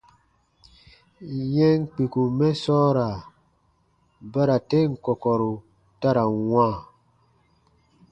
Yɛm 1.55 1.79
kpikum 1.91 2.29
mɛ 2.37 2.47
sɔɔra 2.63 3.07
bara 4.31 4.57
ten 4.69 4.89
kɔkɔru 5.03 5.51
ta 5.99 6.09
ra 6.15 6.23
n 6.33 6.35
wãa. 6.49 6.75